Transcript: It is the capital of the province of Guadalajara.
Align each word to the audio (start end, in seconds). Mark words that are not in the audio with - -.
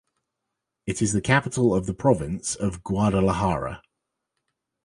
It 0.87 1.03
is 1.03 1.13
the 1.13 1.21
capital 1.21 1.75
of 1.75 1.85
the 1.85 1.93
province 1.93 2.55
of 2.55 2.83
Guadalajara. 2.83 3.83